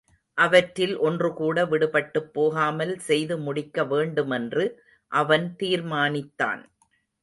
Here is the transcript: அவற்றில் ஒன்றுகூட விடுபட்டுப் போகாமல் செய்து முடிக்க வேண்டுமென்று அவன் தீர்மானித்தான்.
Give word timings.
அவற்றில் 0.37 0.95
ஒன்றுகூட 0.99 1.65
விடுபட்டுப் 1.67 2.31
போகாமல் 2.33 2.95
செய்து 2.99 3.37
முடிக்க 3.39 3.85
வேண்டுமென்று 3.85 4.65
அவன் 5.11 5.47
தீர்மானித்தான். 5.59 6.63